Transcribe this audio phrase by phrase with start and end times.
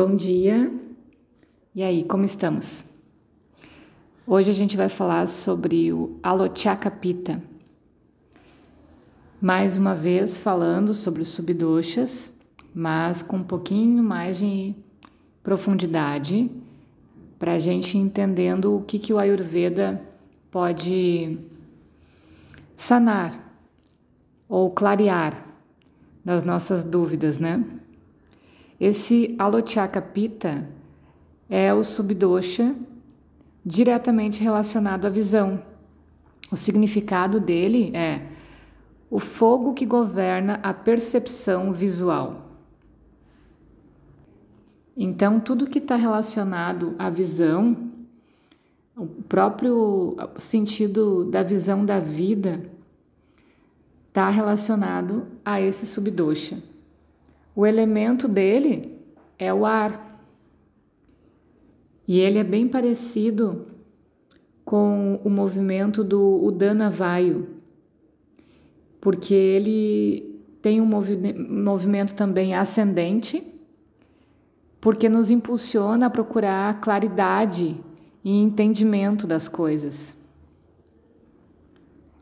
[0.00, 0.72] Bom dia.
[1.74, 2.84] E aí, como estamos?
[4.24, 7.42] Hoje a gente vai falar sobre o Alochakapita.
[9.40, 12.32] Mais uma vez falando sobre os subdoshas,
[12.72, 14.72] mas com um pouquinho mais de
[15.42, 16.48] profundidade
[17.36, 20.00] para a gente entendendo o que, que o Ayurveda
[20.48, 21.40] pode
[22.76, 23.52] sanar
[24.48, 25.44] ou clarear
[26.24, 27.64] nas nossas dúvidas, né?
[28.80, 30.68] Esse Alochaka Pitta
[31.50, 32.76] é o subdosha
[33.64, 35.62] diretamente relacionado à visão.
[36.50, 38.22] O significado dele é
[39.10, 42.46] o fogo que governa a percepção visual.
[44.96, 47.90] Então, tudo que está relacionado à visão,
[48.96, 52.62] o próprio sentido da visão da vida,
[54.08, 56.58] está relacionado a esse subdosha.
[57.58, 59.02] O elemento dele
[59.36, 60.22] é o ar.
[62.06, 63.66] E ele é bem parecido
[64.64, 67.48] com o movimento do Udana Vayu,
[69.00, 73.42] porque ele tem um movi movimento também ascendente,
[74.80, 77.74] porque nos impulsiona a procurar claridade
[78.22, 80.14] e entendimento das coisas.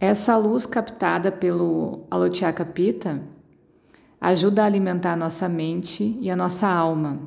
[0.00, 3.22] Essa luz captada pelo Alotyaka Pitta
[4.20, 7.20] ajuda a alimentar a nossa mente e a nossa alma.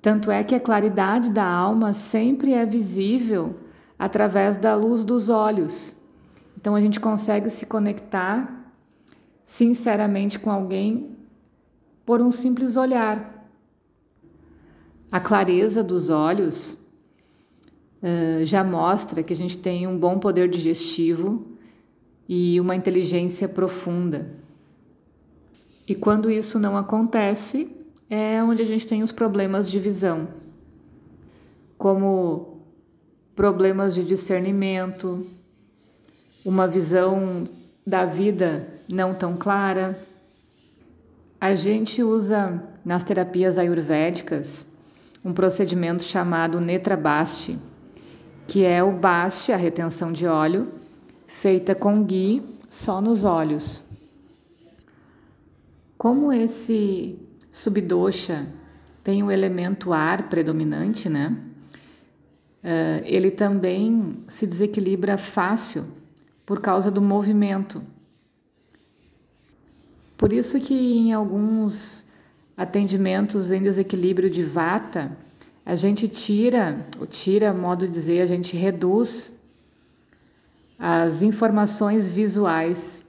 [0.00, 3.56] Tanto é que a claridade da alma sempre é visível
[3.98, 5.96] através da luz dos olhos.
[6.56, 8.70] Então a gente consegue se conectar
[9.44, 11.16] sinceramente com alguém
[12.04, 13.48] por um simples olhar.
[15.10, 16.78] A clareza dos olhos
[18.02, 21.46] uh, já mostra que a gente tem um bom poder digestivo
[22.28, 24.43] e uma inteligência profunda.
[25.86, 27.74] E quando isso não acontece,
[28.08, 30.28] é onde a gente tem os problemas de visão,
[31.76, 32.60] como
[33.34, 35.26] problemas de discernimento,
[36.44, 37.44] uma visão
[37.86, 39.98] da vida não tão clara.
[41.40, 44.64] A gente usa nas terapias ayurvédicas
[45.24, 47.58] um procedimento chamado Netra Basti,
[48.46, 50.68] que é o baste, a retenção de óleo,
[51.26, 53.82] feita com ghee só nos olhos.
[56.04, 57.18] Como esse
[57.50, 58.46] subdosha
[59.02, 61.34] tem o elemento ar predominante, né?
[62.62, 65.86] Uh, ele também se desequilibra fácil
[66.44, 67.82] por causa do movimento.
[70.18, 72.04] Por isso que em alguns
[72.54, 75.16] atendimentos em desequilíbrio de vata,
[75.64, 79.32] a gente tira, ou tira, modo de dizer, a gente reduz
[80.78, 83.02] as informações visuais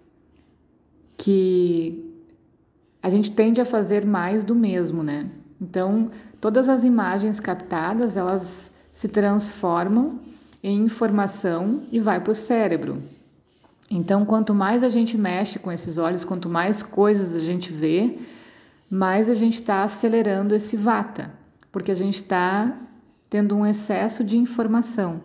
[1.17, 2.04] que
[3.05, 5.29] a gente tende a fazer mais do mesmo, né?
[5.61, 6.09] Então,
[6.41, 10.21] todas as imagens captadas, elas se transformam
[10.63, 13.03] em informação e vai para o cérebro.
[13.91, 18.17] Então, quanto mais a gente mexe com esses olhos, quanto mais coisas a gente vê,
[18.89, 21.31] mais a gente está acelerando esse vata,
[21.71, 22.75] porque a gente está
[23.29, 25.21] tendo um excesso de informação.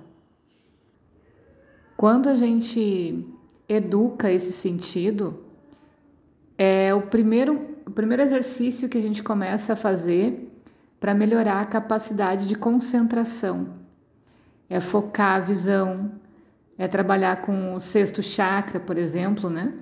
[1.96, 3.26] Quando a gente
[3.66, 5.48] educa esse sentido,
[6.90, 10.48] é o primeiro o primeiro exercício que a gente começa a fazer
[11.00, 13.80] para melhorar a capacidade de concentração
[14.70, 16.12] é focar a visão,
[16.78, 19.74] é trabalhar com o sexto chakra, por exemplo, né?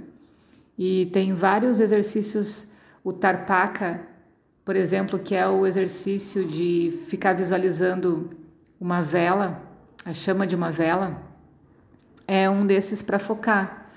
[0.78, 2.66] E tem vários exercícios,
[3.04, 4.00] o Tarpaka,
[4.64, 8.30] por exemplo, que é o exercício de ficar visualizando
[8.80, 9.62] uma vela,
[10.04, 11.20] a chama de uma vela,
[12.26, 13.87] é um desses para focar.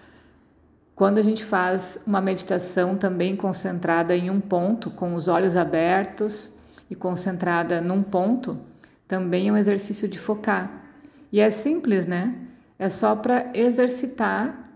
[0.96, 6.52] Quando a gente faz uma meditação também concentrada em um ponto, com os olhos abertos
[6.90, 8.60] e concentrada num ponto,
[9.08, 10.84] também é um exercício de focar.
[11.32, 12.36] E é simples, né?
[12.78, 14.70] É só para exercitar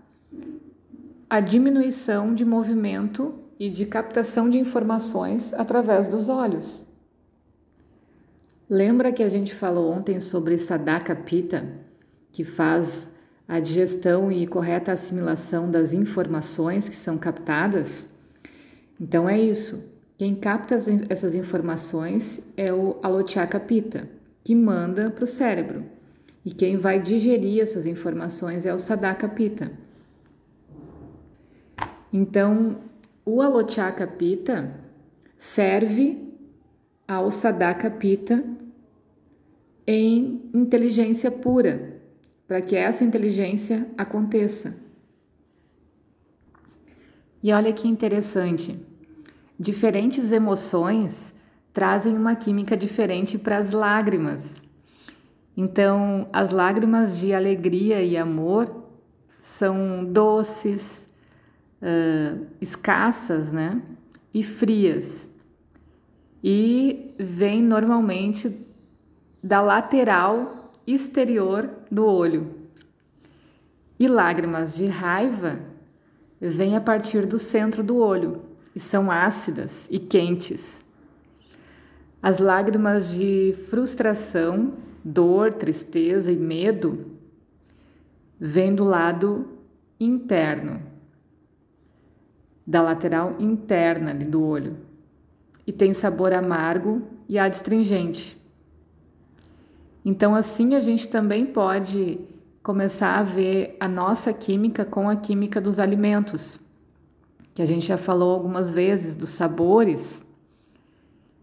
[1.28, 6.84] a diminuição de movimento e de captação de informações através dos olhos.
[8.68, 11.66] Lembra que a gente falou ontem sobre Sadaka Pitta,
[12.32, 13.08] que faz
[13.48, 18.06] a digestão e correta assimilação das informações que são captadas.
[19.00, 19.94] Então é isso.
[20.18, 20.76] Quem capta
[21.08, 24.08] essas informações é o Alotyaka Pitta,
[24.42, 25.84] que manda para o cérebro.
[26.44, 29.70] E quem vai digerir essas informações é o Sadaka Pitta.
[32.12, 32.78] Então,
[33.24, 34.72] o Alotyaka Pitta
[35.36, 36.32] serve
[37.06, 38.42] ao Sadaka Pitta
[39.86, 41.95] em inteligência pura,
[42.46, 44.76] para que essa inteligência aconteça.
[47.42, 48.78] E olha que interessante,
[49.58, 51.34] diferentes emoções
[51.72, 54.62] trazem uma química diferente para as lágrimas.
[55.56, 58.84] Então, as lágrimas de alegria e amor
[59.38, 61.08] são doces,
[61.82, 63.80] uh, escassas, né?
[64.32, 65.30] E frias.
[66.42, 68.66] E vêm normalmente
[69.42, 72.54] da lateral exterior do olho.
[73.98, 75.60] E lágrimas de raiva
[76.40, 78.42] vêm a partir do centro do olho
[78.74, 80.84] e são ácidas e quentes.
[82.22, 87.12] As lágrimas de frustração, dor, tristeza e medo
[88.38, 89.48] vêm do lado
[89.98, 90.82] interno,
[92.66, 94.76] da lateral interna do olho,
[95.66, 98.36] e tem sabor amargo e adstringente.
[100.08, 102.20] Então, assim a gente também pode
[102.62, 106.60] começar a ver a nossa química com a química dos alimentos,
[107.52, 110.24] que a gente já falou algumas vezes dos sabores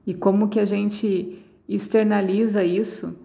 [0.07, 3.19] e como que a gente externaliza isso.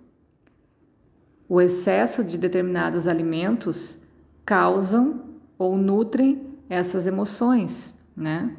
[1.48, 3.96] O excesso de determinados alimentos
[4.44, 5.22] causam
[5.56, 8.56] ou nutrem essas emoções, né?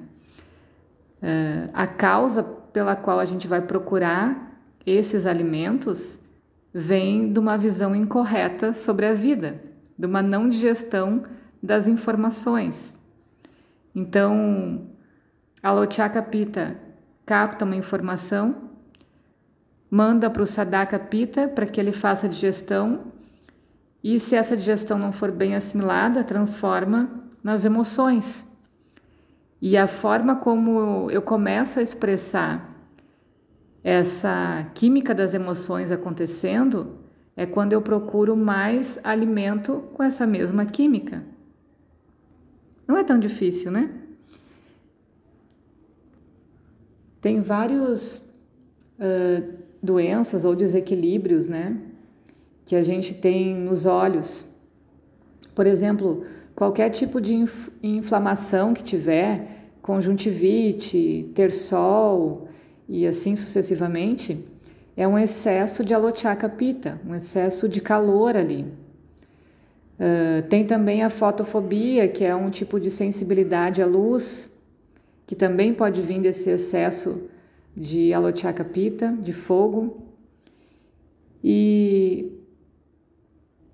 [1.21, 6.19] Uh, a causa pela qual a gente vai procurar esses alimentos
[6.73, 9.61] vem de uma visão incorreta sobre a vida,
[9.97, 11.23] de uma não digestão
[11.61, 12.97] das informações.
[13.93, 14.87] Então,
[15.61, 16.77] a Lochaka Pita
[17.25, 18.55] capta uma informação,
[19.89, 23.11] manda para o Sadaka Pita para que ele faça a digestão
[24.03, 27.09] e se essa digestão não for bem assimilada, transforma
[27.43, 28.47] nas emoções.
[29.61, 32.78] E a forma como eu começo a expressar
[33.89, 36.99] essa química das emoções acontecendo
[37.35, 41.23] é quando eu procuro mais alimento com essa mesma química.
[42.87, 43.89] Não é tão difícil, né?
[47.19, 48.17] Tem vários
[48.99, 51.75] uh, doenças ou desequilíbrios, né?
[52.65, 54.45] Que a gente tem nos olhos.
[55.55, 56.25] Por exemplo,
[56.55, 62.48] qualquer tipo de inf inflamação que tiver, conjuntivite, ter sol,
[62.89, 64.43] e assim sucessivamente,
[64.97, 68.65] é um excesso de alochaka pita, um excesso de calor ali.
[69.99, 74.51] Uh, tem também a fotofobia, que é um tipo de sensibilidade à luz,
[75.27, 77.29] que também pode vir desse excesso
[77.77, 80.07] de alochaka pita, de fogo.
[81.43, 82.31] E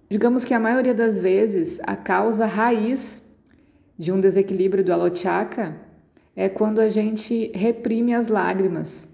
[0.10, 3.24] digamos que a maioria das vezes a causa raiz
[3.98, 5.85] de um desequilíbrio do alochaka
[6.36, 9.08] é quando a gente reprime as lágrimas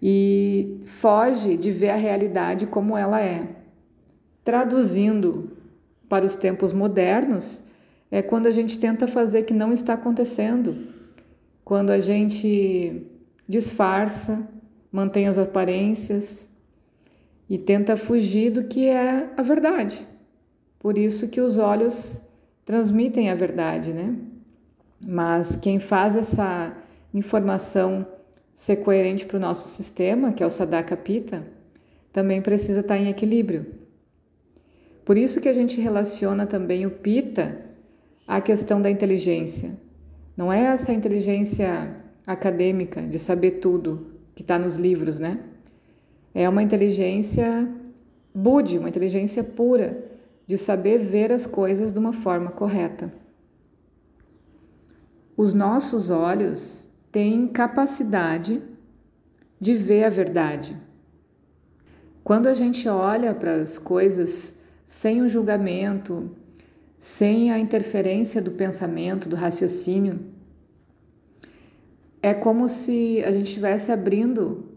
[0.00, 3.48] e foge de ver a realidade como ela é.
[4.44, 5.56] Traduzindo
[6.08, 7.62] para os tempos modernos,
[8.10, 10.86] é quando a gente tenta fazer que não está acontecendo,
[11.64, 13.04] quando a gente
[13.48, 14.48] disfarça,
[14.92, 16.48] mantém as aparências
[17.50, 20.06] e tenta fugir do que é a verdade.
[20.78, 22.20] Por isso que os olhos
[22.64, 24.14] transmitem a verdade, né?
[25.04, 26.76] Mas quem faz essa
[27.12, 28.06] informação
[28.52, 31.46] ser coerente para o nosso sistema, que é o Sadaka Pita,
[32.12, 33.66] também precisa estar em equilíbrio.
[35.04, 37.60] Por isso que a gente relaciona também o Pita
[38.26, 39.76] à questão da inteligência.
[40.36, 45.38] Não é essa inteligência acadêmica de saber tudo que está nos livros, né?
[46.34, 47.68] É uma inteligência
[48.34, 50.04] Budi, uma inteligência pura,
[50.46, 53.12] de saber ver as coisas de uma forma correta.
[55.36, 58.62] Os nossos olhos têm capacidade
[59.60, 60.80] de ver a verdade.
[62.24, 66.30] Quando a gente olha para as coisas sem o julgamento,
[66.96, 70.20] sem a interferência do pensamento, do raciocínio,
[72.22, 74.72] é como se a gente estivesse abrindo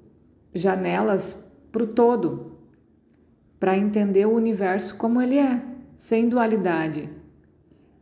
[0.54, 2.58] janelas para o todo,
[3.58, 5.63] para entender o universo como ele é,
[5.96, 7.10] sem dualidade,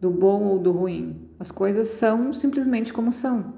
[0.02, 1.27] do bom ou do ruim.
[1.40, 3.54] As coisas são simplesmente como são.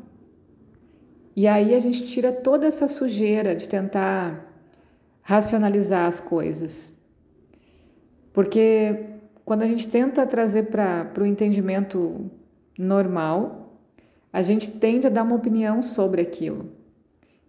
[1.35, 4.45] E aí a gente tira toda essa sujeira de tentar
[5.21, 6.91] racionalizar as coisas.
[8.33, 9.05] Porque
[9.45, 12.29] quando a gente tenta trazer para o entendimento
[12.77, 13.79] normal,
[14.31, 16.71] a gente tende a dar uma opinião sobre aquilo.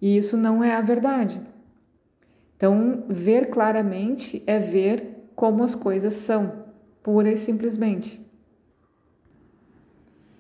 [0.00, 1.40] E isso não é a verdade.
[2.56, 6.64] Então, ver claramente é ver como as coisas são,
[7.02, 8.24] pura e simplesmente.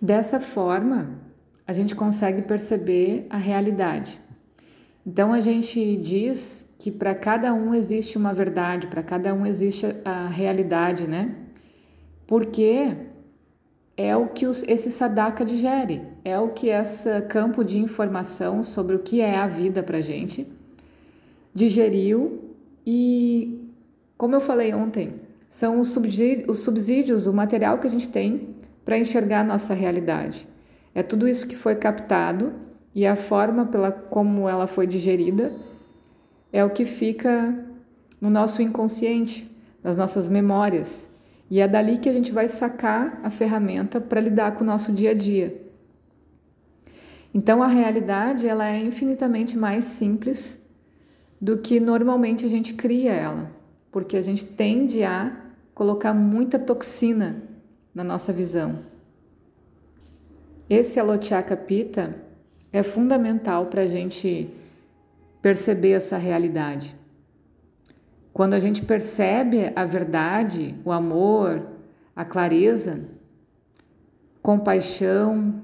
[0.00, 1.20] Dessa forma,
[1.66, 4.20] a gente consegue perceber a realidade.
[5.06, 9.86] Então a gente diz que para cada um existe uma verdade, para cada um existe
[10.04, 11.34] a realidade, né?
[12.26, 12.96] Porque
[13.96, 18.96] é o que os, esse sadaka digere, é o que esse campo de informação sobre
[18.96, 20.46] o que é a vida para gente
[21.52, 22.54] digeriu
[22.86, 23.68] e,
[24.16, 25.14] como eu falei ontem,
[25.48, 25.94] são os
[26.48, 30.46] os subsídios o material que a gente tem para enxergar a nossa realidade.
[30.94, 32.52] É tudo isso que foi captado
[32.94, 35.52] e a forma pela como ela foi digerida
[36.52, 37.64] é o que fica
[38.20, 39.48] no nosso inconsciente,
[39.82, 41.08] nas nossas memórias.
[41.48, 44.92] E é dali que a gente vai sacar a ferramenta para lidar com o nosso
[44.92, 45.60] dia a dia.
[47.32, 50.60] Então a realidade ela é infinitamente mais simples
[51.40, 53.50] do que normalmente a gente cria ela,
[53.90, 55.32] porque a gente tende a
[55.72, 57.42] colocar muita toxina
[58.00, 58.78] na nossa visão.
[60.70, 62.16] Esse Alotiaka Pita
[62.72, 64.48] é fundamental para a gente
[65.42, 66.96] perceber essa realidade.
[68.32, 71.66] Quando a gente percebe a verdade, o amor,
[72.16, 73.04] a clareza,
[74.40, 75.60] compaixão,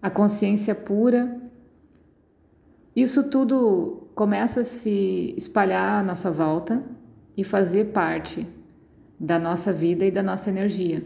[0.00, 1.40] a consciência pura,
[2.96, 6.82] isso tudo começa a se espalhar à nossa volta
[7.36, 8.44] e fazer parte
[9.22, 11.04] da nossa vida e da nossa energia.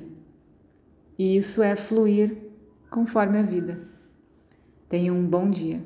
[1.18, 2.34] E isso é fluir
[2.90, 3.78] conforme a vida.
[4.88, 5.82] Tenha um bom dia.